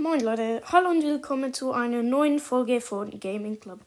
Moin 0.00 0.20
Leute, 0.20 0.62
hallo 0.64 0.90
und 0.90 1.02
willkommen 1.02 1.52
zu 1.52 1.72
einer 1.72 2.04
neuen 2.04 2.38
Folge 2.38 2.80
von 2.80 3.18
Gaming 3.18 3.58
Club. 3.58 3.80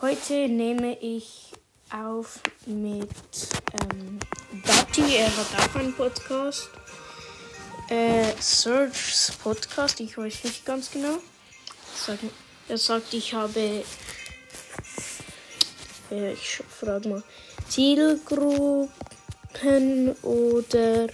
Heute 0.00 0.48
nehme 0.48 0.98
ich 0.98 1.52
auf 1.92 2.40
mit 2.66 3.08
ähm, 3.80 4.18
Dati, 4.66 5.14
er 5.14 5.28
hat 5.28 5.46
auch 5.56 5.76
einen 5.76 5.94
Podcast. 5.94 6.68
Äh, 7.88 8.32
Serge's 8.40 9.30
Podcast, 9.40 10.00
ich 10.00 10.18
weiß 10.18 10.42
nicht 10.42 10.66
ganz 10.66 10.90
genau. 10.90 11.18
Er 12.68 12.76
sagt, 12.76 13.14
ich 13.14 13.32
habe, 13.32 13.84
äh, 16.10 16.32
ich 16.32 16.62
frage 16.68 17.10
mal, 17.10 17.22
Zielgruppen 17.68 18.90
oder 20.22 21.06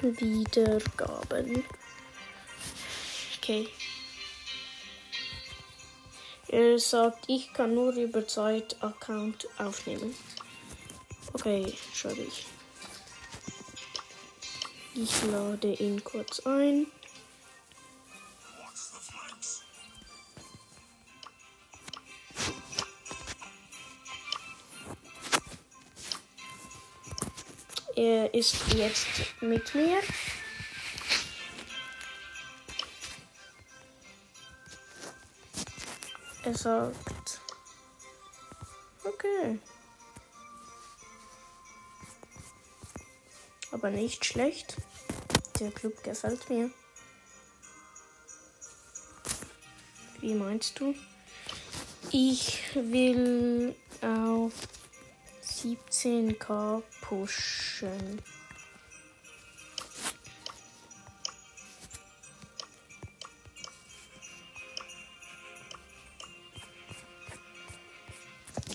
Wiedergaben. 0.00 1.62
Okay. 3.42 3.68
Er 6.46 6.78
sagt, 6.78 7.24
ich 7.26 7.52
kann 7.52 7.74
nur 7.74 7.92
über 7.94 8.24
Zeit-Account 8.24 9.48
aufnehmen. 9.58 10.14
Okay, 11.32 11.74
schreibe 11.92 12.20
ich. 12.20 12.46
Ich 14.94 15.24
lade 15.24 15.72
ihn 15.72 16.04
kurz 16.04 16.38
ein. 16.46 16.86
Er 27.96 28.32
ist 28.34 28.72
jetzt 28.74 29.08
mit 29.40 29.74
mir. 29.74 29.98
Er 36.44 36.54
sagt. 36.54 37.40
Okay. 39.04 39.60
Aber 43.70 43.90
nicht 43.90 44.24
schlecht. 44.24 44.76
Der 45.60 45.70
Club 45.70 46.02
gefällt 46.02 46.50
mir. 46.50 46.70
Wie 50.20 50.34
meinst 50.34 50.78
du? 50.80 50.94
Ich 52.10 52.74
will 52.74 53.74
auf 54.00 54.52
17k 55.44 56.82
pushen. 57.00 58.20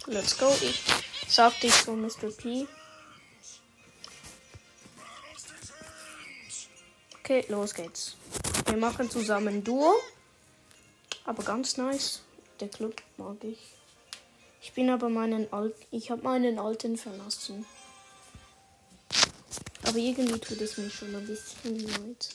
Let's 0.10 0.38
go. 0.38 0.50
Ich 0.62 0.84
sag 1.28 1.60
dich 1.60 1.74
so, 1.74 1.92
Mr. 1.94 2.32
P. 2.32 2.66
Okay, 7.20 7.46
los 7.50 7.74
geht's. 7.74 8.16
Wir 8.68 8.78
machen 8.78 9.10
zusammen 9.10 9.66
Duo. 9.66 9.96
Aber 11.26 11.44
ganz 11.44 11.76
nice. 11.76 12.22
Der 12.62 12.70
Club 12.70 12.96
mag 13.18 13.44
ich. 13.44 13.60
Ich 14.62 14.72
bin 14.72 14.90
aber 14.90 15.10
meinen 15.10 15.52
alten. 15.52 15.86
Ich 15.92 16.10
habe 16.10 16.24
meinen 16.24 16.58
alten 16.58 16.96
verlassen. 16.96 17.66
Aber 19.84 19.98
irgendwie 19.98 20.40
tut 20.40 20.62
es 20.62 20.78
mir 20.78 20.90
schon 20.90 21.14
ein 21.14 21.28
bisschen 21.28 21.80
leid. 21.80 22.30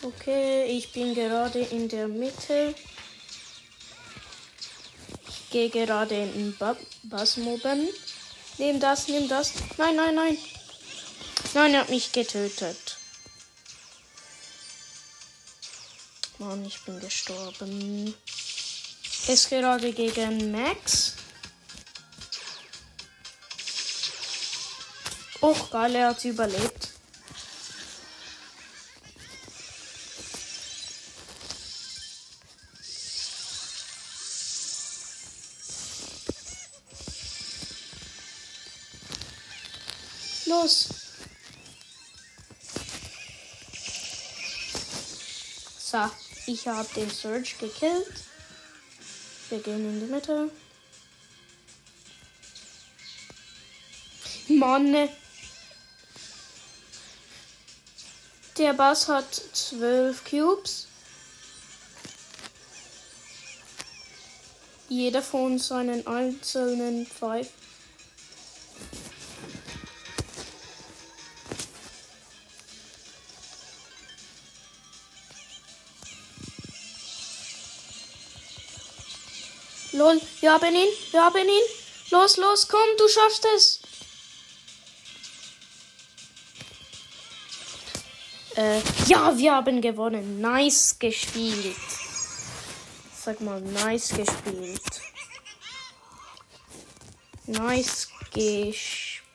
Okay, 0.00 0.64
ich 0.66 0.92
bin 0.92 1.14
gerade 1.14 1.58
in 1.58 1.88
der 1.88 2.06
Mitte. 2.06 2.74
Ich 5.28 5.50
gehe 5.50 5.70
gerade 5.70 6.14
in 6.14 6.32
den 6.32 6.76
Bassmoben. 7.02 7.88
Nimm 8.58 8.78
das, 8.78 9.08
nimm 9.08 9.28
das. 9.28 9.54
Nein, 9.76 9.96
nein, 9.96 10.14
nein. 10.14 10.38
Nein, 11.54 11.74
er 11.74 11.80
hat 11.80 11.88
mich 11.88 12.12
getötet. 12.12 12.96
Mann, 16.38 16.64
ich 16.64 16.80
bin 16.84 17.00
gestorben. 17.00 18.14
Ist 19.26 19.50
gerade 19.50 19.92
gegen 19.92 20.52
Max. 20.52 21.14
Och, 25.40 25.70
geil, 25.70 25.94
er 25.96 26.08
hat 26.08 26.24
überlebt. 26.24 26.97
Ich 46.48 46.66
habe 46.66 46.88
den 46.94 47.10
Surge 47.10 47.54
gekillt. 47.60 48.24
Wir 49.50 49.58
gehen 49.60 49.84
in 49.84 50.00
die 50.00 50.06
Mitte. 50.06 50.50
Mann. 54.48 55.10
Der 58.56 58.72
Bass 58.72 59.08
hat 59.08 59.32
zwölf 59.34 60.24
Cubes. 60.24 60.86
Jeder 64.88 65.22
von 65.22 65.58
seinen 65.58 66.06
einzelnen 66.06 67.06
Pfeifen. 67.06 67.57
Lol, 80.08 80.20
wir 80.40 80.52
haben 80.52 80.74
ihn, 80.74 80.88
wir 81.10 81.22
haben 81.22 81.48
ihn. 81.48 81.64
Los, 82.10 82.38
los, 82.38 82.66
komm, 82.68 82.88
du 82.96 83.08
schaffst 83.08 83.46
es. 83.56 83.80
Äh, 88.56 88.80
ja, 89.06 89.36
wir 89.36 89.54
haben 89.54 89.82
gewonnen. 89.82 90.40
Nice 90.40 90.98
gespielt. 90.98 91.76
Sag 93.14 93.40
mal, 93.42 93.60
nice 93.60 94.08
gespielt. 94.08 94.80
Nice 97.46 98.08
gespielt. 98.32 99.28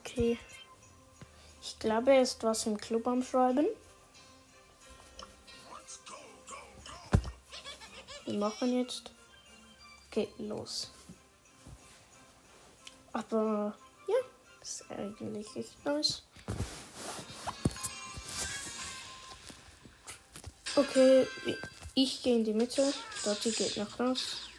Okay. 0.00 0.38
Ich 1.60 1.78
glaube, 1.78 2.12
er 2.12 2.22
ist 2.22 2.42
was 2.42 2.64
im 2.66 2.78
Club 2.78 3.06
am 3.06 3.22
Schreiben. 3.22 3.66
Wir 8.24 8.34
machen 8.38 8.78
jetzt. 8.78 9.10
Okay, 10.08 10.28
los. 10.38 10.90
Aber 13.12 13.76
ja, 14.06 14.14
ist 14.60 14.84
eigentlich 14.90 15.46
echt 15.56 15.84
nice. 15.84 16.22
Okay, 20.74 21.26
ich 21.94 22.22
gehe 22.22 22.36
in 22.36 22.44
die 22.44 22.54
Mitte. 22.54 22.92
Dort 23.24 23.42
geht 23.42 23.76
nach 23.76 23.98
raus. 23.98 24.51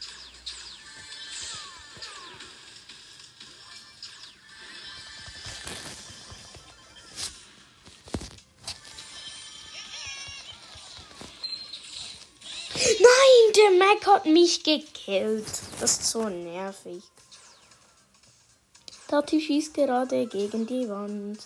Der 13.56 13.72
Mac 13.78 14.08
hat 14.08 14.26
mich 14.26 14.64
gekillt. 14.64 15.46
Das 15.80 15.92
ist 15.92 16.10
so 16.10 16.28
nervig. 16.28 17.04
Tati 19.08 19.40
schießt 19.40 19.76
gerade 19.76 20.26
gegen 20.26 20.66
die 20.66 20.90
Wand. 20.90 21.38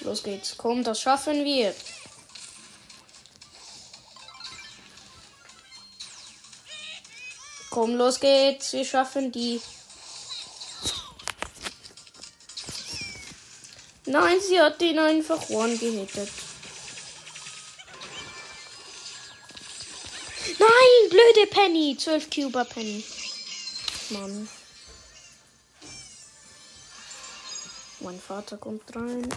Los 0.00 0.22
geht's. 0.22 0.56
Komm, 0.58 0.84
das 0.84 1.00
schaffen 1.00 1.42
wir. 1.44 1.74
Komm, 7.70 7.96
los 7.96 8.20
geht's. 8.20 8.72
Wir 8.74 8.84
schaffen 8.84 9.32
die. 9.32 9.60
Nein, 14.06 14.40
sie 14.40 14.60
hat 14.60 14.80
ihn 14.82 14.98
einfach 15.00 15.50
one 15.50 15.76
gehittet. 15.76 16.30
Nein, 20.58 21.10
blöde 21.10 21.46
Penny. 21.50 21.96
12 21.98 22.30
Cuba 22.30 22.62
Penny. 22.64 23.04
Mann. 24.10 24.48
Mein 27.98 28.20
Vater 28.20 28.56
kommt 28.56 28.94
rein. 28.94 29.28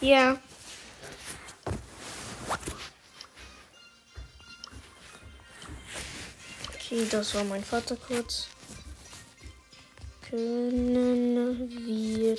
Ja. 0.00 0.40
Okay, 6.74 7.06
das 7.10 7.34
war 7.34 7.42
mein 7.42 7.64
Vater 7.64 7.96
kurz. 7.96 8.46
Können 10.30 11.58
wir 11.86 12.36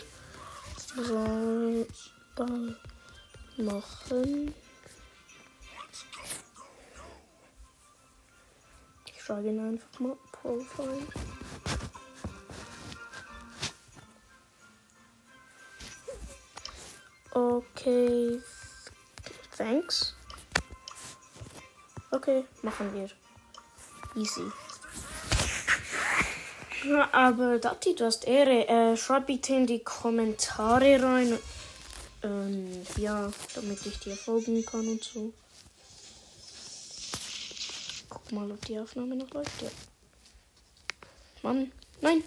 Ball 2.35 2.75
machen? 3.57 4.53
Ich 9.07 9.23
frage 9.23 9.49
ihn 9.49 9.59
einfach 9.59 9.99
mal 9.99 10.15
Profile. 10.31 11.07
Okay, 17.31 18.39
thanks. 19.57 20.15
Okay, 22.11 22.45
machen 22.61 22.93
wir. 22.93 23.09
Easy. 24.15 24.43
Aber 27.11 27.59
Dati, 27.59 27.93
du 27.95 28.05
hast 28.05 28.25
Ehre. 28.25 28.67
Äh, 28.67 28.97
schreib 28.97 29.27
bitte 29.27 29.53
in 29.53 29.67
die 29.67 29.83
Kommentare 29.83 31.01
rein. 31.01 31.37
Ähm, 32.23 32.85
ja, 32.97 33.31
damit 33.55 33.85
ich 33.85 33.99
dir 33.99 34.15
folgen 34.15 34.65
kann 34.65 34.87
und 34.87 35.03
so. 35.03 35.33
Guck 38.09 38.31
mal, 38.31 38.51
ob 38.51 38.65
die 38.65 38.79
Aufnahme 38.79 39.15
noch 39.15 39.29
läuft. 39.31 39.61
Ja. 39.61 39.69
Mann, 41.41 41.71
nein. 42.01 42.23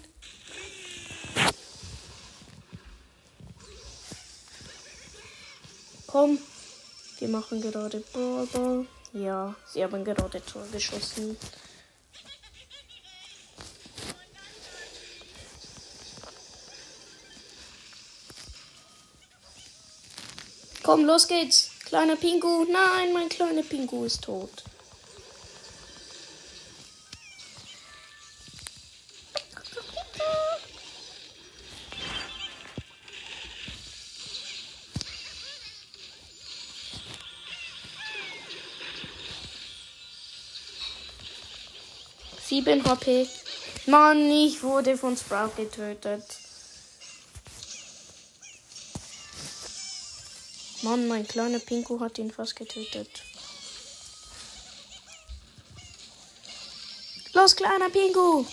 Komm, 6.07 6.37
wir 7.17 7.27
machen 7.27 7.61
gerade 7.61 7.99
Brawler. 8.13 8.85
Ja, 9.13 9.55
sie 9.67 9.83
haben 9.83 10.03
gerade 10.03 10.43
Tor 10.45 10.65
geschossen. 10.71 11.37
Komm, 20.93 21.05
los 21.05 21.27
geht's. 21.27 21.71
Kleiner 21.85 22.15
Pingu. 22.15 22.65
Nein, 22.65 23.13
mein 23.13 23.27
kleiner 23.27 23.63
Pingu 23.63 24.05
ist 24.05 24.23
tot. 24.23 24.51
Sieben 42.45 42.85
HP. 42.85 43.27
Mann, 43.87 44.29
ich 44.29 44.61
wurde 44.61 44.95
von 44.95 45.17
Sprout 45.17 45.53
getötet. 45.57 46.42
Mann, 50.83 51.07
mein 51.07 51.25
kleiner 51.25 51.59
Pinko 51.59 52.01
hat 52.01 52.17
ihn 52.17 52.29
fast 52.29 52.57
getötet. 52.57 53.09
Los, 57.31 57.55
kleiner 57.55 57.89
Pinko! 57.89 58.45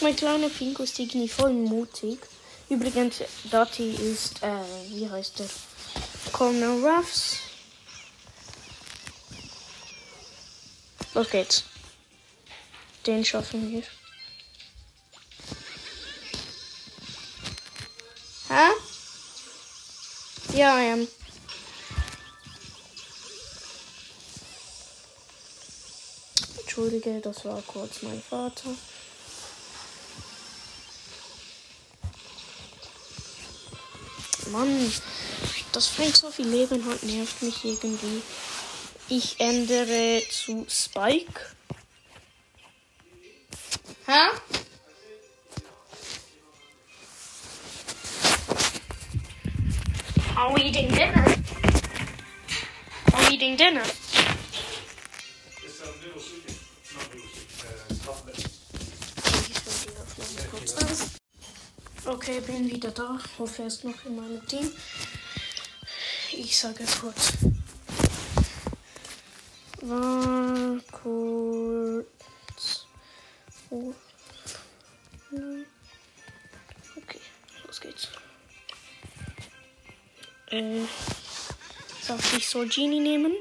Mein 0.00 0.14
kleiner 0.14 0.48
Pinko 0.48 0.84
ist 0.84 0.96
irgendwie 0.98 1.28
voll 1.28 1.52
mutig. 1.52 2.20
Übrigens, 2.68 3.16
Dati 3.50 3.90
ist, 3.90 4.40
äh, 4.42 4.62
wie 4.90 5.10
heißt 5.10 5.40
der? 5.40 5.48
Corner 6.32 6.70
Ruffs. 6.70 7.38
Los 11.14 11.30
geht's. 11.30 11.64
Den 13.06 13.24
schaffen 13.24 13.72
wir. 13.72 13.82
Ja, 20.64 20.80
ja. 20.80 20.96
Entschuldige, 26.58 27.20
das 27.20 27.44
war 27.44 27.60
kurz 27.66 28.00
mein 28.00 28.22
Vater. 28.22 28.70
Mann, 34.52 34.90
das 35.72 35.88
Frank 35.88 36.16
so 36.16 36.30
viel 36.30 36.48
Leben 36.48 36.82
hat, 36.86 37.02
nervt 37.02 37.42
mich 37.42 37.62
irgendwie. 37.62 38.22
Ich 39.10 39.38
ändere 39.40 40.22
zu 40.30 40.64
Spike. 40.70 41.53
Hoffe, 63.38 63.62
er 63.62 63.66
ist 63.66 63.82
noch 63.82 64.04
in 64.04 64.14
meinem 64.14 64.46
Team. 64.46 64.70
Ich 66.32 66.56
sage 66.56 66.84
kurz. 67.00 67.32
War 69.82 70.80
kurz. 70.92 72.86
Oh. 73.70 73.92
Okay, 76.96 77.20
los 77.66 77.80
geht's. 77.80 78.08
Äh, 80.50 80.82
sagt, 82.02 82.32
ich 82.36 82.48
soll 82.48 82.68
Genie 82.68 83.00
nehmen. 83.00 83.34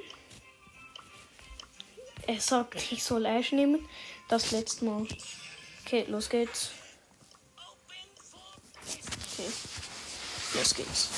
Er 2.25 2.39
sagt, 2.39 2.91
ich 2.91 3.03
soll 3.03 3.25
Ash 3.25 3.51
nehmen. 3.51 3.87
Das 4.27 4.49
letzte 4.51 4.85
Mal. 4.85 5.07
Okay, 5.85 6.05
los 6.07 6.29
geht's. 6.29 6.71
Los 10.77 11.09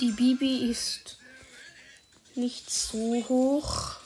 Die 0.00 0.10
Bibi 0.10 0.70
ist 0.70 1.18
nicht 2.34 2.68
so 2.68 3.24
hoch. 3.28 3.96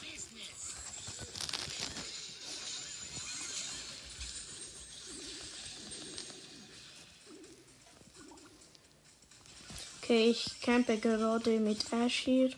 Okay, 10.02 10.30
ich 10.30 10.60
campe 10.60 10.98
gerade 10.98 11.60
mit 11.60 11.92
Ash 11.92 12.20
hier. 12.24 12.50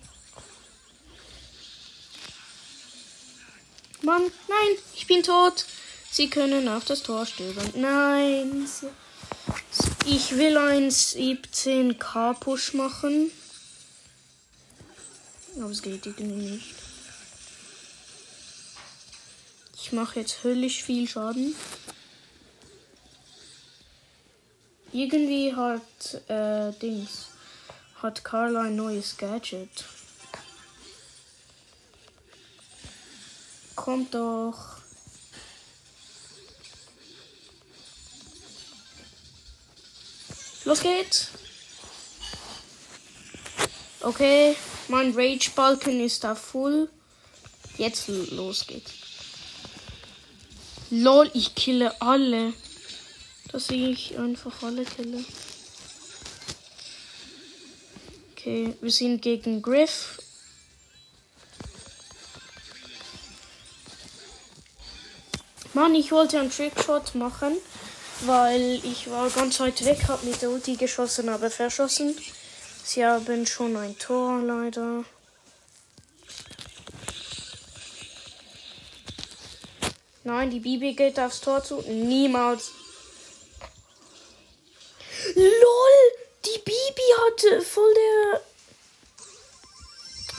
Mann, 4.03 4.23
nein, 4.23 4.79
ich 4.95 5.07
bin 5.07 5.23
tot. 5.23 5.67
Sie 6.11 6.29
können 6.29 6.69
auf 6.69 6.85
das 6.85 7.03
Tor 7.03 7.25
stöbern. 7.27 7.71
Nein. 7.75 8.69
Ich 10.07 10.37
will 10.37 10.57
ein 10.57 10.91
17k 10.91 12.35
Push 12.35 12.75
machen. 12.75 13.31
Aber 15.57 15.71
es 15.71 15.83
geht 15.83 16.07
irgendwie 16.07 16.51
nicht. 16.53 16.75
Ich 19.75 19.93
mache 19.93 20.21
jetzt 20.21 20.45
höllisch 20.45 20.83
viel 20.83 21.09
Schaden. 21.09 21.55
Irgendwie 24.93 25.55
hat 25.55 26.29
äh, 26.29 26.73
Dings 26.81 27.27
hat 28.03 28.25
Carla 28.25 28.63
ein 28.63 28.77
neues 28.77 29.17
Gadget. 29.17 29.85
kommt 33.81 34.15
doch. 34.15 34.80
Los 40.71 40.83
geht's. 40.83 41.31
Okay, 44.03 44.55
mein 44.87 45.13
Rage-Balken 45.17 45.99
ist 45.99 46.23
da 46.23 46.37
full. 46.37 46.89
Jetzt 47.77 48.07
los 48.07 48.69
geht's. 48.69 48.93
Lol, 50.91 51.29
ich 51.35 51.57
kille 51.57 52.01
alle. 52.01 52.53
Dass 53.51 53.69
ich 53.71 54.17
einfach 54.17 54.63
alle 54.63 54.85
kille. 54.85 55.25
Okay, 58.31 58.77
wir 58.81 58.93
sind 58.93 59.23
gegen 59.23 59.63
Griff. 59.63 60.23
Mann, 65.75 65.97
ich 65.97 66.13
wollte 66.13 66.39
einen 66.39 66.53
Trickshot 66.53 67.17
machen, 67.17 67.57
weil 68.27 68.81
ich 68.85 69.11
war 69.11 69.29
ganz 69.31 69.61
weit 69.61 69.85
weg, 69.85 70.05
hab 70.09 70.23
mit 70.25 70.43
der 70.43 70.51
Ulti 70.51 70.77
geschossen, 70.77 71.29
aber 71.29 71.51
verschossen. 71.51 72.17
Sie 72.85 73.05
haben 73.05 73.47
schon 73.47 73.77
ein 73.77 73.99
Tor, 73.99 74.41
leider. 74.43 75.05
Nein, 80.25 80.51
die 80.51 80.61
Bibi 80.61 80.95
geht 80.95 81.19
aufs 81.19 81.41
Tor 81.41 81.65
zu. 81.65 81.83
Niemals. 81.83 82.73
LOL! 85.35 86.21
Die 86.45 86.59
Bibi 86.59 87.09
hatte 87.25 87.63
voll 87.63 87.95
der. 87.95 88.43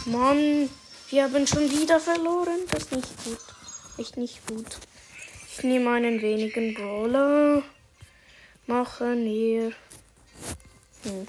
Mann, 0.06 0.70
wir 1.10 1.24
haben 1.24 1.46
schon 1.48 1.70
wieder 1.72 2.00
verloren. 2.00 2.60
Das 2.72 2.84
ist 2.84 2.92
nicht 2.92 3.24
gut. 3.24 3.40
Echt 3.98 4.18
nicht 4.18 4.48
gut. 4.48 4.68
Ich 5.54 5.64
nehme 5.64 5.92
einen 5.92 6.22
wenigen 6.22 6.74
Brawler. 6.74 7.62
Machen 8.68 9.26
hier. 9.26 9.74
Hm. 11.04 11.28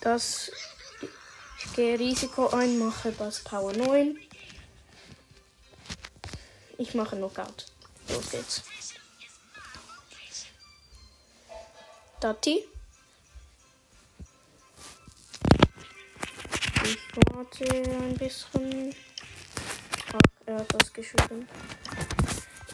Das. 0.00 0.50
Ich 1.58 1.72
gehe 1.76 1.96
Risiko 1.96 2.48
ein, 2.48 2.76
mache 2.78 3.12
Bass 3.12 3.38
Power 3.44 3.72
9. 3.72 4.18
Ich 6.78 6.94
mache 6.94 7.16
Knockout. 7.16 7.66
Los 8.08 8.30
geht's. 8.30 8.62
Dati. 12.18 12.64
Ich 16.82 16.98
warte 17.32 17.64
ein 17.64 18.16
bisschen. 18.18 18.92
Er 20.50 20.58
hat 20.58 20.74
was 20.74 20.92
geschrieben. 20.92 21.48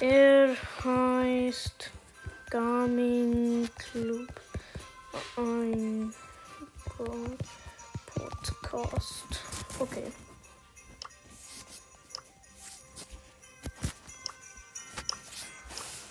Er 0.01 0.57
heißt 0.83 1.91
Gaming 2.49 3.69
Club. 3.77 4.33
Ein 5.37 6.15
Podcast. 8.07 9.27
Okay. 9.79 10.11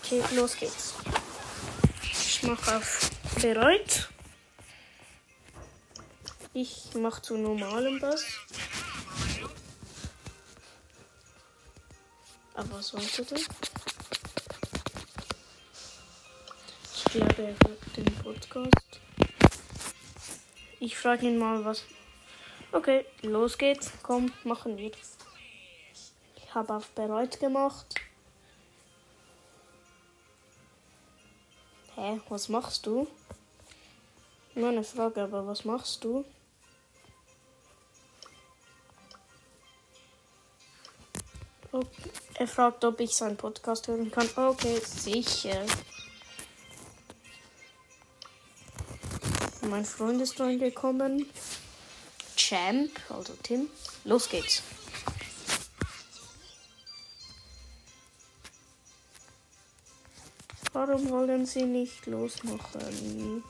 Okay, 0.04 0.24
los 0.36 0.56
geht's. 0.58 0.94
Ich 2.04 2.44
mache 2.44 2.78
auf 2.78 3.10
bereit. 3.42 4.10
Ich 6.54 6.94
mache 6.94 7.24
zu 7.24 7.38
normalem 7.38 8.00
Bass. 8.00 8.24
Aber 12.56 12.72
was 12.72 12.94
wollte 12.94 13.26
der? 13.26 13.38
Ich 16.94 17.04
glaube, 17.12 17.44
er 17.44 17.56
hört 17.68 17.98
den 17.98 18.16
Podcast. 18.24 19.02
Ich 20.80 20.98
frage 20.98 21.28
ihn 21.28 21.38
mal 21.38 21.66
was. 21.66 21.84
Okay, 22.72 23.06
los 23.22 23.58
geht's. 23.58 23.92
Komm, 24.04 24.32
machen 24.44 24.78
wir. 24.78 24.92
Ich 26.36 26.56
habe 26.56 26.76
auf 26.76 26.90
bereit 26.92 27.40
gemacht. 27.40 27.96
Hä, 31.96 32.22
was 32.30 32.50
machst 32.50 32.86
du? 32.86 33.08
Nur 34.54 34.70
eine 34.70 34.84
Frage, 34.84 35.24
aber 35.24 35.46
was 35.46 35.66
machst 35.66 36.04
du? 36.06 36.24
Okay. 41.72 42.12
Er 42.38 42.48
fragt, 42.48 42.84
ob 42.84 43.00
ich 43.00 43.16
seinen 43.16 43.38
Podcast 43.38 43.88
hören 43.88 44.12
kann. 44.12 44.30
Okay, 44.36 44.80
sicher. 44.80 45.66
Mein 49.62 49.86
Freund 49.86 50.22
ist 50.22 50.40
reingekommen. 50.40 51.28
Champ, 52.36 52.92
also 53.10 53.34
Tim. 53.42 53.70
Los 54.04 54.30
geht's. 54.30 54.62
Warum 60.74 61.10
wollen 61.10 61.46
sie 61.46 61.64
nicht 61.64 62.06
losmachen? 62.06 63.44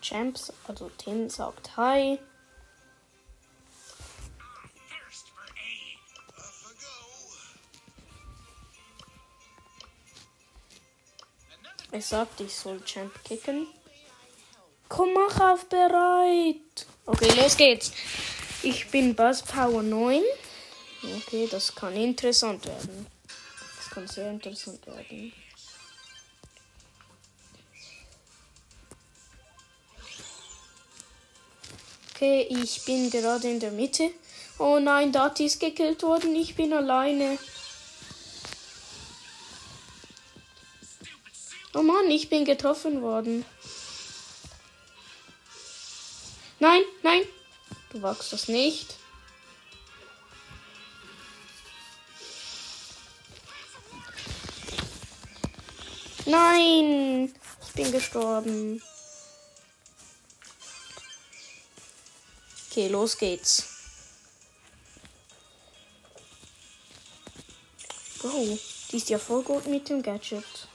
Champs, 0.00 0.52
also 0.66 0.90
Tim 0.98 1.30
sagt 1.30 1.76
Hi. 1.76 2.18
Er 11.92 12.02
sagt, 12.02 12.40
ich 12.40 12.54
soll 12.54 12.80
Champ 12.84 13.12
kicken. 13.24 13.66
Komm, 14.88 15.12
mach 15.14 15.40
auf 15.40 15.66
bereit. 15.66 16.86
Okay, 17.06 17.32
los 17.40 17.56
geht's. 17.56 17.92
Ich 18.62 18.88
bin 18.90 19.14
Buzz 19.14 19.42
Power 19.42 19.82
9. 19.82 20.22
Okay, 21.16 21.48
das 21.50 21.74
kann 21.74 21.96
interessant 21.96 22.64
werden. 22.66 23.06
Das 23.76 23.90
kann 23.90 24.06
sehr 24.06 24.30
interessant 24.30 24.86
werden. 24.86 25.32
Okay, 32.14 32.46
ich 32.50 32.84
bin 32.84 33.10
gerade 33.10 33.48
in 33.48 33.60
der 33.60 33.70
Mitte. 33.70 34.10
Oh 34.58 34.78
nein, 34.78 35.10
Dati 35.10 35.46
ist 35.46 35.58
gekillt 35.58 36.02
worden. 36.02 36.36
Ich 36.36 36.54
bin 36.54 36.72
alleine. 36.72 37.38
Mann, 41.90 42.10
ich 42.10 42.28
bin 42.28 42.44
getroffen 42.44 43.02
worden. 43.02 43.44
Nein, 46.60 46.82
nein. 47.02 47.22
Du 47.90 48.00
wagst 48.02 48.32
das 48.32 48.46
nicht. 48.48 48.96
Nein, 56.26 57.34
ich 57.66 57.72
bin 57.74 57.90
gestorben. 57.90 58.80
Okay, 62.70 62.86
los 62.86 63.18
geht's. 63.18 63.66
Bro, 68.20 68.58
die 68.92 68.96
ist 68.96 69.08
ja 69.08 69.18
voll 69.18 69.42
gut 69.42 69.66
mit 69.66 69.88
dem 69.88 70.02
Gadget. 70.02 70.69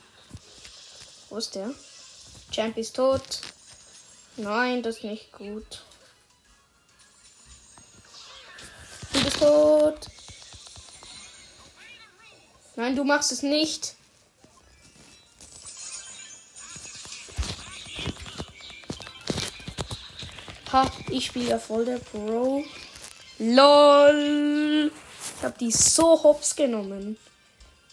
Wo 1.36 1.40
ist 1.40 1.54
der? 1.54 1.70
Champ 2.50 2.78
ist 2.78 2.96
tot. 2.96 3.42
Nein, 4.38 4.82
das 4.82 4.96
ist 4.96 5.04
nicht 5.04 5.34
gut. 5.34 5.84
Du 9.12 9.22
bist 9.22 9.40
tot. 9.40 10.00
Nein, 12.78 12.96
du 12.96 13.04
machst 13.04 13.34
es 13.34 13.42
nicht. 13.42 13.96
Ha, 20.72 20.90
ich 21.10 21.26
spiele 21.26 21.50
ja 21.50 21.60
voll 21.60 21.84
der 21.84 21.98
Pro. 21.98 22.64
LOL. 23.40 24.90
Ich 25.38 25.44
habe 25.44 25.58
die 25.60 25.72
so 25.74 26.24
hops 26.24 26.56
genommen. 26.56 27.18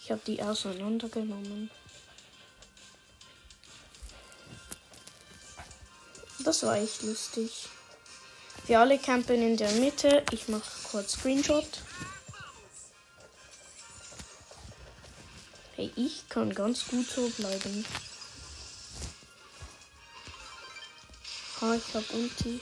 Ich 0.01 0.11
habe 0.11 0.21
die 0.25 0.41
auseinandergenommen. 0.41 1.69
Das 6.53 6.61
war 6.61 6.75
echt 6.75 7.01
lustig. 7.01 7.67
Wir 8.67 8.79
alle 8.79 8.99
campen 8.99 9.41
in 9.41 9.57
der 9.57 9.71
Mitte. 9.71 10.23
Ich 10.29 10.49
mache 10.49 10.61
kurz 10.91 11.13
Screenshot. 11.13 11.67
Hey, 15.75 15.91
ich 15.95 16.29
kann 16.29 16.53
ganz 16.53 16.85
gut 16.85 17.07
so 17.09 17.27
bleiben. 17.27 17.83
Ha, 21.59 21.73
ich 21.73 21.95
hab 21.95 22.13
Ulti. 22.13 22.61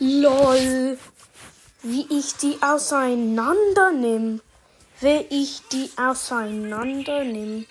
LOL. 0.00 0.98
Wie 1.84 2.18
ich 2.18 2.34
die 2.34 2.58
auseinander 2.60 3.92
nimm. 3.92 4.40
Wie 5.00 5.26
ich 5.30 5.62
die 5.68 5.90
auseinander 5.96 7.22
nimm. 7.22 7.66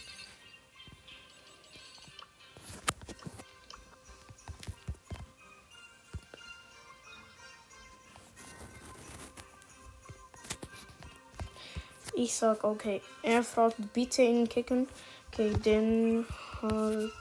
Ich 12.15 12.33
sag, 12.33 12.63
okay. 12.63 13.01
Er 13.21 13.43
fragt, 13.43 13.75
bitte 13.93 14.21
ihn 14.21 14.47
kicken. 14.47 14.87
Okay, 15.31 15.53
dann 15.63 16.25
halt. 16.61 17.11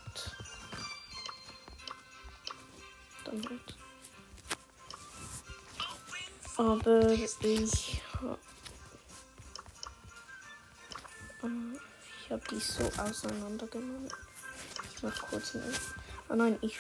Dann 3.25 3.43
halt. 3.49 3.77
Aber 6.57 7.11
ich. 7.11 8.03
Ich 12.25 12.31
habe 12.31 12.43
die 12.51 12.59
so 12.59 12.85
auseinandergenommen. 13.01 14.09
Ich 14.95 15.03
mach 15.03 15.23
kurz 15.23 15.55
eine. 15.55 15.73
Oh 16.29 16.35
nein, 16.35 16.59
ich. 16.61 16.79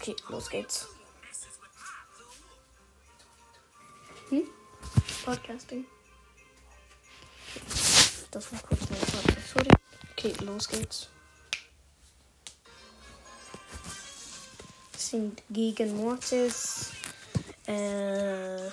Okay, 0.00 0.14
los 0.28 0.48
geht's. 0.48 0.86
Hm? 4.28 4.48
Podcasting. 5.24 5.84
Das 8.30 8.52
war 8.52 8.60
kurz 8.62 8.80
mein. 8.90 9.36
Sorry. 9.52 9.68
Okay, 10.12 10.32
los 10.44 10.68
geht's. 10.68 11.08
Sind 14.96 15.42
gegen 15.50 15.96
Mortis, 15.96 16.90
äh, 17.66 18.68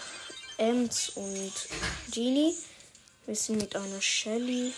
Ems 0.57 1.10
und 1.15 1.53
Genie. 2.12 2.55
Wir 3.25 3.36
sind 3.36 3.57
mit 3.57 3.75
einer 3.75 4.01
Shelly 4.01 4.74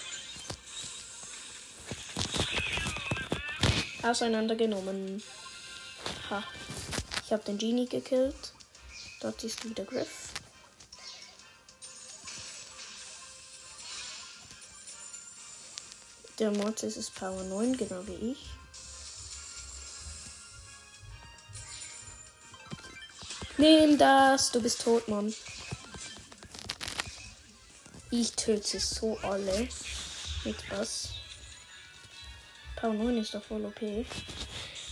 auseinandergenommen. 4.03 5.23
Ha. 6.29 6.43
Ich 7.25 7.31
habe 7.31 7.43
den 7.43 7.57
Genie 7.57 7.87
gekillt. 7.87 8.53
Dort 9.21 9.43
ist 9.43 9.63
wieder 9.63 9.85
Griff. 9.85 10.33
Der 16.39 16.51
Mortis 16.51 16.97
ist 16.97 17.15
Power 17.15 17.43
9, 17.43 17.77
genau 17.77 18.05
wie 18.07 18.31
ich. 18.31 18.49
Nimm 23.57 23.97
das, 23.97 24.51
du 24.51 24.61
bist 24.61 24.81
tot, 24.81 25.07
Mann. 25.07 25.33
Ich 28.09 28.33
töte 28.33 28.79
so 28.79 29.17
alle. 29.19 29.69
Mit 30.43 30.57
was? 30.69 31.09
Power 32.83 32.95
9 32.95 33.17
ist 33.19 33.33
doch 33.33 33.41
voll 33.41 33.63
OP. 33.63 33.79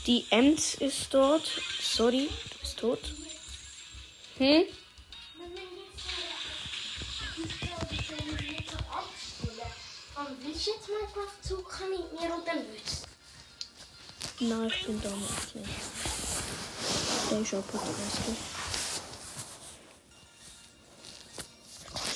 Die 0.08 0.26
Ems 0.30 0.76
ist 0.76 1.14
dort. 1.14 1.44
Sorry, 1.82 2.30
du 2.50 2.60
bist 2.60 2.78
tot. 2.78 3.00
Hm? 4.38 4.64
Nein, 14.40 14.68
ich 14.68 14.86
bin 14.86 15.02
da 15.02 15.10
nicht. 15.10 15.70
Der 17.30 17.42
ist 17.42 17.54
auch 17.54 17.68
Podcast. 17.68 18.22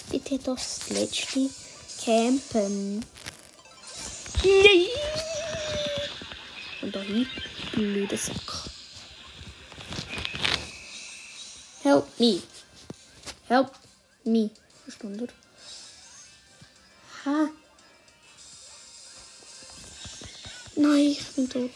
Bitte 0.10 0.40
das 0.40 0.90
letzte 0.90 1.50
campen. 2.02 3.06
Nein! 4.42 5.35
Und 6.82 6.96
dahin, 6.96 7.28
blöde 7.72 8.18
Sack. 8.18 8.70
Help 11.84 12.20
me. 12.20 12.42
Help 13.48 13.72
me. 14.24 14.50
Verstanden? 14.84 15.28
Ha, 17.26 17.50
Nein, 20.78 21.08
ich 21.12 21.26
bin 21.36 21.50
tot. 21.50 21.72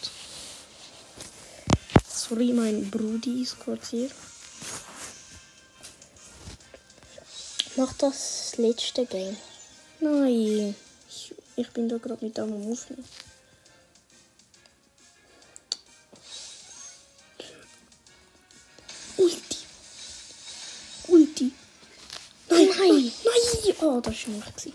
Sorry, 2.08 2.52
mein 2.52 2.92
Brudi 2.92 3.44
ist 3.44 3.58
kurz 3.60 3.90
hier. 3.90 4.10
mach 7.80 7.94
das 7.94 8.58
letzte 8.58 9.06
Game. 9.06 9.38
Nein, 10.02 10.76
ich, 11.08 11.34
ich 11.56 11.70
bin 11.70 11.88
da 11.88 11.98
gerade 11.98 12.26
mit 12.26 12.38
am 12.38 12.52
Aufnehmen. 12.70 13.06
Oh, 23.82 24.00
das 24.02 24.06
war 24.06 24.14
schlecht. 24.14 24.56
gewesen. 24.58 24.74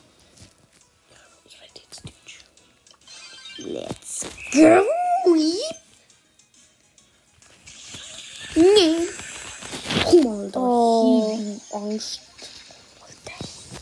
Ich 1.47 1.61
rede 1.61 1.81
jetzt 1.81 2.03
Deutsch. 2.05 2.45
Let's 3.59 4.21
go. 4.53 4.85
Nee. 8.57 9.09
Komm 10.05 10.23
mal 10.25 10.51
da 10.51 10.61
Oh. 10.61 11.37
hin, 11.37 11.61
du 11.71 11.77
Angst. 11.77 12.21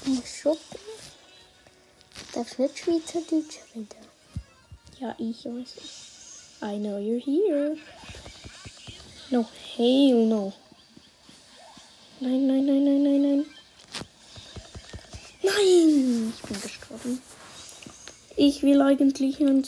Muss 0.06 0.28
schon. 0.40 0.56
Darf 2.34 2.58
nicht 2.58 2.78
Schweizerdeutsch 2.78 3.58
reden. 3.74 3.88
Ja, 4.98 5.14
ich 5.18 5.44
weiß 5.44 5.76
es. 5.76 6.62
I 6.62 6.78
know 6.78 6.96
you're 6.98 7.20
here. 7.22 7.76
No, 9.30 9.44
hell 9.76 10.26
no. 10.26 10.52
Nein, 12.20 12.46
nein, 12.46 12.64
nein, 12.66 12.84
nein, 12.84 13.02
nein, 13.02 13.22
nein. 13.22 13.46
Nein! 15.62 16.32
Ich 16.34 16.42
bin 16.42 16.60
gestorben. 16.60 17.22
Ich 18.36 18.62
will 18.62 18.80
eigentlich 18.80 19.40
ein, 19.40 19.66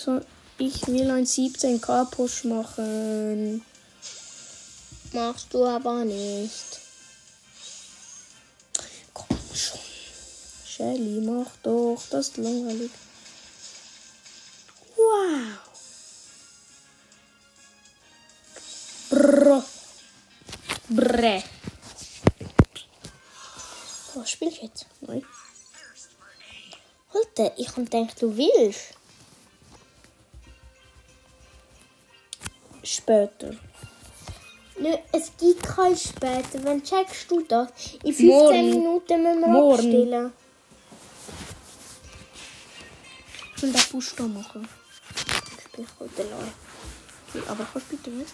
ich 0.58 0.86
will 0.86 1.10
ein 1.10 1.24
17k 1.24 2.10
Push 2.10 2.44
machen. 2.44 3.64
Machst 5.12 5.52
du 5.52 5.64
aber 5.64 6.04
nicht. 6.04 6.80
Komm 9.12 9.38
schon. 9.54 9.80
Shelly, 10.66 11.20
mach 11.20 11.50
doch. 11.62 12.02
Das 12.10 12.28
ist 12.28 12.36
langweilig. 12.38 12.90
Wow. 14.96 15.58
Brr. 19.10 19.64
Brr. 20.88 21.42
Was 24.14 24.30
spielst 24.30 24.58
du 24.58 24.62
jetzt? 24.66 24.86
Nein. 25.00 25.24
Alter, 27.36 27.52
ich 27.56 27.74
gedacht, 27.74 28.22
du 28.22 28.36
willst. 28.36 28.94
Später. 32.82 33.50
Nö, 34.78 34.94
es 35.12 35.32
gibt 35.38 35.62
kein 35.62 35.96
später. 35.96 36.62
Wann 36.62 36.82
checkst 36.82 37.30
du 37.30 37.40
das? 37.42 37.70
In 38.04 38.12
15 38.14 38.26
Morgen. 38.26 38.70
Minuten 38.70 39.22
müssen 39.22 39.40
wir 39.40 39.48
Morgen. 39.48 39.74
abstellen. 39.74 40.32
Ich 43.56 43.62
will 43.62 43.72
den 43.72 43.82
Push 43.82 44.14
da 44.16 44.22
machen. 44.24 44.68
Ich 45.58 45.72
bin 45.72 45.86
heute. 45.98 46.22
Okay, 46.22 47.42
aber 47.48 47.66
kannst 47.72 47.88
bitte 47.88 48.10
nicht? 48.10 48.32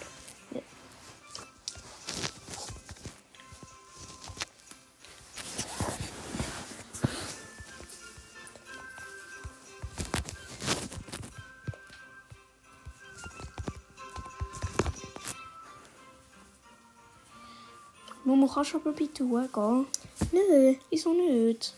Kannst 18.53 18.73
du 18.73 18.77
aber 18.77 18.91
bitte 18.91 19.23
gehen? 19.23 19.85
Nö, 20.31 20.75
Wieso 20.89 21.13
nicht? 21.13 21.73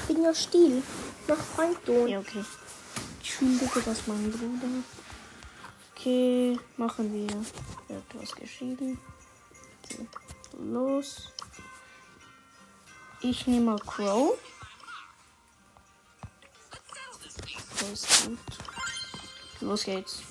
ich 0.00 0.14
bin 0.14 0.22
ja 0.22 0.34
still. 0.34 0.82
Mach 1.28 1.38
kein 1.56 1.74
Ton. 1.84 2.08
Ja, 2.08 2.18
okay. 2.20 2.44
Entschuldige, 3.18 3.80
das 3.84 4.06
mein 4.06 4.30
Bruder. 4.30 4.68
Okay, 5.94 6.58
machen 6.76 7.12
wir. 7.12 7.28
Er 7.88 7.96
hat 7.96 8.04
was 8.14 8.34
geschrieben. 8.34 8.98
Okay, 9.84 10.06
los. 10.58 11.32
Ich 13.20 13.46
nehme 13.46 13.66
mal 13.66 13.78
Crow. 13.78 14.38
Crow 17.76 17.92
ist 17.92 18.26
gut. 18.26 18.38
Los 19.60 19.84
geht's. 19.84 20.22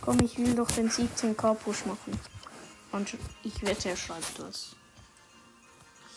Komm, 0.00 0.20
ich 0.20 0.36
will 0.38 0.54
doch 0.54 0.70
den 0.70 0.90
17k 0.90 1.54
Push 1.54 1.86
machen. 1.86 2.18
Und 2.94 3.12
ich 3.42 3.60
wette, 3.62 3.88
er 3.88 3.96
schreibt 3.96 4.40
was. 4.40 4.76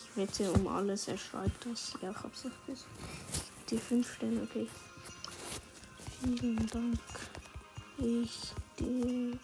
Ich 0.04 0.16
wette 0.16 0.52
um 0.52 0.68
alles, 0.68 1.08
er 1.08 1.18
schreibt 1.18 1.68
was. 1.68 1.94
Ja, 2.04 2.12
ich 2.12 2.18
hab's 2.18 2.46
auch 2.46 2.68
gesagt. 2.68 2.92
Die 3.72 3.80
5 3.80 4.14
Sterne, 4.14 4.44
okay. 4.44 4.68
Vielen 6.22 6.68
Dank. 6.68 7.00
Ich 7.98 8.54
dir. 8.78 9.40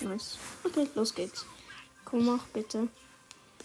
Nice. 0.00 0.38
Okay, 0.62 0.88
los 0.94 1.12
geht's. 1.12 1.44
Komm, 2.04 2.26
mach 2.26 2.44
bitte. 2.52 2.86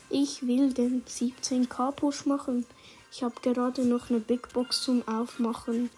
Ich 0.10 0.42
will 0.48 0.74
den 0.74 1.06
17k 1.06 1.92
Push 1.92 2.26
machen. 2.26 2.66
Ich 3.12 3.22
habe 3.22 3.40
gerade 3.42 3.86
noch 3.86 4.10
eine 4.10 4.22
Big 4.22 4.52
Box 4.54 4.82
zum 4.82 5.08
Aufmachen. 5.08 5.92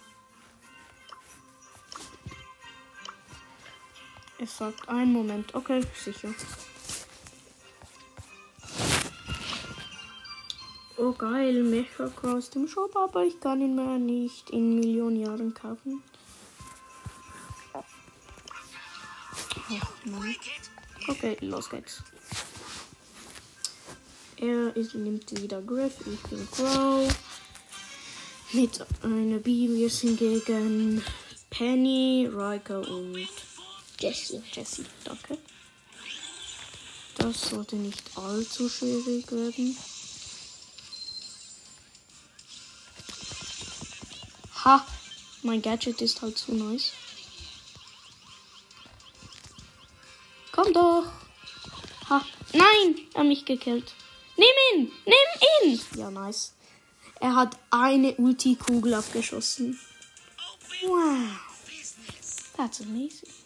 Es 4.42 4.58
sagt 4.58 4.90
einen 4.90 5.14
Moment. 5.14 5.54
Okay, 5.54 5.82
sicher. 5.96 6.34
Oh 10.98 11.12
geil, 11.12 11.62
Mecha 11.62 12.08
Cross 12.08 12.50
im 12.56 12.68
Shop, 12.68 12.96
aber 12.96 13.24
ich 13.24 13.40
kann 13.40 13.62
ihn 13.62 13.76
mir 13.76 14.00
nicht 14.00 14.50
in 14.50 14.80
Millionen 14.80 15.18
Jahren 15.18 15.54
kaufen. 15.54 16.02
Ach, 19.54 20.06
Mann. 20.06 20.36
Okay, 21.08 21.38
los 21.42 21.70
geht's. 21.70 22.02
Er 24.38 24.76
ist, 24.76 24.96
nimmt 24.96 25.40
wieder 25.40 25.62
Griff, 25.62 25.98
ich 26.08 26.30
bin 26.30 26.50
Crow. 26.50 27.16
Mit 28.54 28.84
einer 29.04 29.38
B, 29.38 29.70
wir 29.70 29.90
gegen 30.18 31.04
Penny, 31.52 32.28
Riker 32.32 32.80
und 32.90 33.28
Jessie. 34.02 34.42
Jessie. 34.52 34.86
Danke. 35.04 35.38
Das 37.18 37.50
sollte 37.50 37.76
nicht 37.76 38.02
allzu 38.16 38.68
schwierig 38.68 39.32
werden. 39.32 39.78
Ha! 44.66 44.86
Mein 45.44 45.62
Gadget 45.62 46.02
ist 46.02 46.22
halt 46.22 46.38
zu 46.38 46.54
nice. 46.54 46.92
Komm 50.52 50.74
doch! 50.74 51.06
Ha! 52.10 52.26
Nein! 52.54 53.08
Er 53.14 53.22
hat 53.22 53.28
mich 53.28 53.46
gekillt. 53.46 53.94
Nimm 54.38 54.48
ihn! 54.74 54.92
Nimm 55.06 55.72
ihn! 55.74 55.82
Ja, 55.96 56.10
nice. 56.10 56.54
Er 57.20 57.36
hat 57.36 57.58
eine 57.70 58.16
Ulti-Kugel 58.16 58.96
abgeschossen. 58.96 59.80
Wow. 60.84 61.40
That's 62.58 62.82
amazing. 62.82 63.41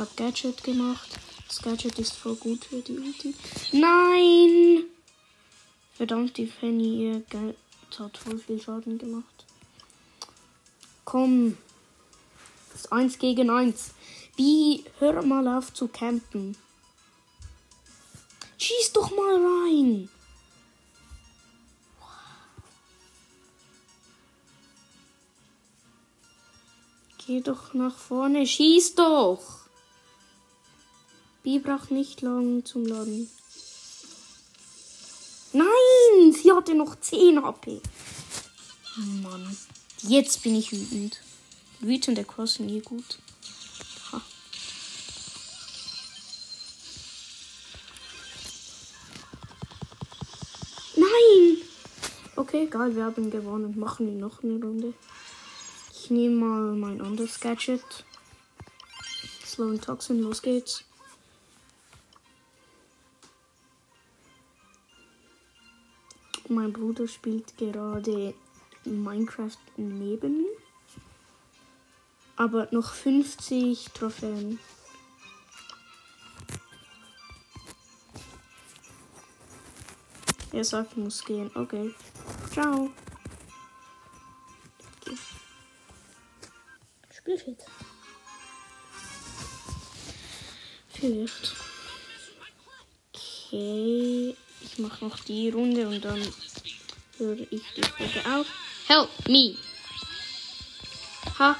Habe 0.00 0.10
Gadget 0.16 0.64
gemacht. 0.64 1.10
Das 1.46 1.60
Gadget 1.60 1.98
ist 1.98 2.14
voll 2.14 2.34
gut 2.36 2.64
für 2.64 2.80
die 2.80 2.98
Ulti. 2.98 3.34
Nein! 3.72 4.84
Verdammt, 5.92 6.38
die 6.38 6.46
Fanny, 6.46 7.04
ihr 7.04 7.20
Gadget 7.28 7.56
hat 7.98 8.16
voll 8.16 8.38
viel 8.38 8.62
Schaden 8.62 8.96
gemacht. 8.96 9.44
Komm. 11.04 11.58
Das 12.72 12.80
ist 12.80 12.92
1 12.92 13.18
gegen 13.18 13.50
1. 13.50 13.90
Wie, 14.36 14.84
hör 15.00 15.20
mal 15.22 15.46
auf 15.46 15.74
zu 15.74 15.86
campen. 15.86 16.56
Schieß 18.56 18.94
doch 18.94 19.10
mal 19.14 19.34
rein. 19.34 20.08
Geh 27.26 27.42
doch 27.42 27.74
nach 27.74 27.98
vorne, 27.98 28.46
schieß 28.46 28.94
doch. 28.94 29.60
Bi 31.42 31.58
braucht 31.58 31.90
nicht 31.90 32.20
lang 32.20 32.64
zum 32.64 32.84
Laden. 32.84 33.30
Nein, 35.52 36.32
sie 36.32 36.52
hatte 36.52 36.74
noch 36.74 37.00
10 37.00 37.42
HP. 37.42 37.80
Mann, 39.22 39.56
jetzt 40.02 40.42
bin 40.42 40.54
ich 40.54 40.70
wütend. 40.70 41.20
Wütend 41.80 42.18
der 42.18 42.24
Cross 42.24 42.60
nie 42.60 42.80
gut. 42.80 43.18
Ha. 44.12 44.20
Nein! 50.96 51.56
Okay, 52.36 52.64
egal, 52.64 52.94
wir 52.94 53.04
haben 53.04 53.30
gewonnen. 53.30 53.78
Machen 53.78 54.06
wir 54.06 54.14
noch 54.14 54.42
eine 54.42 54.60
Runde. 54.62 54.92
Ich 55.94 56.10
nehme 56.10 56.36
mal 56.36 56.72
mein 56.74 57.00
anderes 57.00 57.40
Gadget. 57.40 57.82
Slow 59.46 59.70
und 59.70 59.82
Toxin, 59.82 60.20
los 60.20 60.42
geht's. 60.42 60.84
Mein 66.50 66.72
Bruder 66.72 67.06
spielt 67.06 67.56
gerade 67.58 68.34
Minecraft 68.84 69.56
neben 69.76 70.38
mir. 70.38 70.50
Aber 72.34 72.66
noch 72.72 72.92
50 72.92 73.90
Trophäen. 73.94 74.58
Er 80.50 80.64
sagt, 80.64 80.96
muss 80.96 81.24
gehen. 81.24 81.52
Okay. 81.54 81.94
Ciao. 82.52 82.90
Spielfeld. 87.12 87.64
Vielleicht. 90.88 91.69
Okay. 93.52 94.36
Ich 94.60 94.78
mache 94.78 95.04
noch 95.04 95.18
die 95.20 95.48
Runde 95.48 95.88
und 95.88 96.04
dann 96.04 96.22
höre 97.18 97.38
ich 97.50 97.62
die 97.76 97.82
Folge 97.82 98.20
auf. 98.32 98.46
Help 98.86 99.08
me! 99.28 99.56
Ha! 101.36 101.56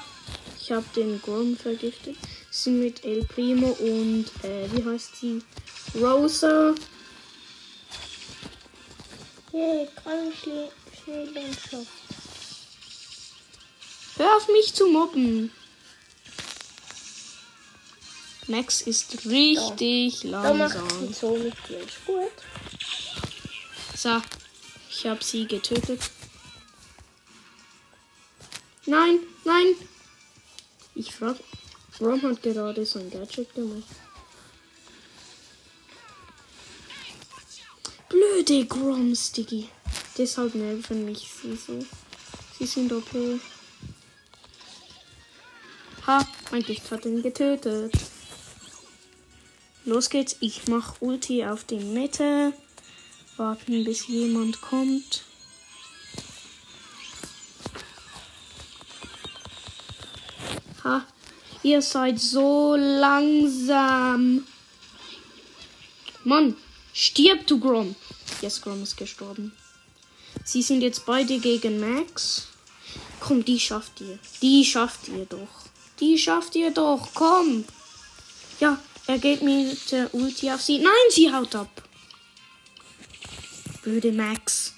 Ich 0.60 0.70
habe 0.70 0.86
den 0.94 1.20
Grom 1.20 1.56
vergiftet. 1.56 2.16
Sie 2.52 2.70
mit 2.70 3.04
El 3.04 3.24
Primo 3.24 3.70
und 3.70 4.26
äh, 4.44 4.70
wie 4.72 4.84
heißt 4.84 5.16
sie? 5.16 5.42
Rosa. 5.96 6.74
Yay, 9.52 9.88
Schneelandschaft. 11.02 11.88
Hör 14.16 14.36
auf 14.36 14.46
mich 14.48 14.72
zu 14.74 14.86
mobben. 14.86 15.50
Max 18.50 18.80
ist 18.82 19.26
richtig 19.26 20.24
macht 20.24 20.24
langsam. 20.24 21.14
so 21.14 21.34
gut. 22.04 22.32
So, 23.96 24.20
ich 24.90 25.06
habe 25.06 25.22
sie 25.22 25.46
getötet. 25.46 26.00
Nein, 28.86 29.20
nein. 29.44 29.66
Ich 30.96 31.14
frag. 31.14 31.36
Rom 32.00 32.20
hat 32.22 32.42
gerade 32.42 32.84
sein 32.84 33.08
Gadget 33.08 33.54
gemacht. 33.54 33.84
Blöde 38.08 38.66
Groms, 38.66 39.30
Diggi. 39.30 39.68
Deshalb 40.18 40.56
nerven 40.56 41.04
mich 41.04 41.30
sie 41.40 41.54
so. 41.54 41.78
Sie 42.58 42.66
sind 42.66 42.92
OP. 42.92 43.10
Ha, 46.08 46.26
mein 46.50 46.62
Gift 46.64 46.90
hat 46.90 47.04
ihn 47.04 47.22
getötet. 47.22 47.92
Los 49.90 50.08
geht's. 50.08 50.36
Ich 50.38 50.68
mach 50.68 51.00
Ulti 51.00 51.44
auf 51.44 51.64
die 51.64 51.80
Mitte. 51.80 52.52
Warten, 53.36 53.82
bis 53.82 54.06
jemand 54.06 54.60
kommt. 54.60 55.24
Ha, 60.84 61.04
ihr 61.64 61.82
seid 61.82 62.20
so 62.20 62.76
langsam. 62.76 64.46
Mann, 66.22 66.56
stirb 66.92 67.48
du 67.48 67.58
Grom. 67.58 67.96
Yes, 68.42 68.60
Grom 68.62 68.84
ist 68.84 68.96
gestorben. 68.96 69.52
Sie 70.44 70.62
sind 70.62 70.82
jetzt 70.82 71.04
beide 71.04 71.40
gegen 71.40 71.80
Max. 71.80 72.46
Komm, 73.18 73.44
die 73.44 73.58
schafft 73.58 74.00
ihr. 74.02 74.20
Die 74.40 74.64
schafft 74.64 75.08
ihr 75.08 75.24
doch. 75.24 75.66
Die 75.98 76.16
schafft 76.16 76.54
ihr 76.54 76.70
doch. 76.70 77.08
Komm. 77.12 77.64
Ja, 78.60 78.78
er 79.10 79.18
geht 79.18 79.42
mit 79.42 79.90
der 79.90 80.14
Ulti 80.14 80.50
auf 80.52 80.62
sie. 80.62 80.78
Nein, 80.78 81.10
sie 81.10 81.32
haut 81.32 81.54
ab. 81.56 81.82
Blöde 83.82 84.12
Max. 84.12 84.74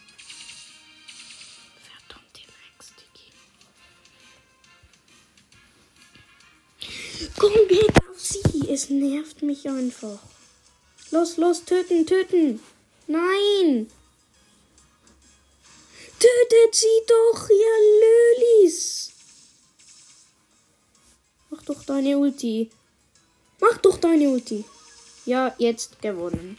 Verdammte 1.82 2.40
Max, 2.56 2.92
Diggi. 2.98 3.28
Komm, 7.36 7.52
geht 7.68 7.94
auf 8.10 8.18
sie. 8.18 8.70
Es 8.70 8.88
nervt 8.88 9.42
mich 9.42 9.68
einfach. 9.68 10.20
Los, 11.10 11.36
los, 11.36 11.64
töten, 11.66 12.06
töten. 12.06 12.60
Nein. 13.06 13.90
Tötet 16.18 16.74
sie 16.74 16.86
doch, 17.06 17.50
ihr 17.50 17.78
Lölis! 18.00 19.10
Mach 21.50 21.62
doch 21.64 21.84
deine 21.84 22.16
Ulti. 22.16 22.70
Mach 23.72 23.80
doch 23.80 23.96
deine 23.96 24.28
Ulti. 24.28 24.66
Ja, 25.24 25.54
jetzt 25.56 26.02
gewonnen. 26.02 26.58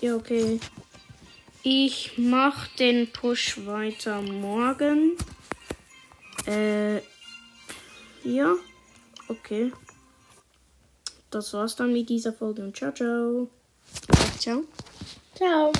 Ja, 0.00 0.14
okay. 0.14 0.60
Ich 1.64 2.12
mach 2.16 2.68
den 2.68 3.10
Push 3.10 3.66
weiter 3.66 4.22
morgen. 4.22 5.16
Äh, 6.46 6.98
ja, 8.22 8.54
okay. 9.26 9.72
Das 11.30 11.52
war's 11.54 11.74
dann 11.74 11.92
mit 11.92 12.08
dieser 12.08 12.32
Folge 12.32 12.62
und 12.62 12.76
ciao, 12.76 12.92
ciao. 12.92 13.48
Ciao. 14.38 14.62
Ciao. 15.34 15.72